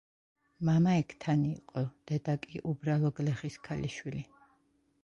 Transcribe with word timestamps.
მამა 0.69 0.95
ექთანი 1.01 1.51
იყო, 1.57 1.83
დედა 2.13 2.35
კი 2.47 2.63
უბრალო 2.73 3.13
გლეხის 3.21 3.61
ქალიშვილი. 3.71 4.27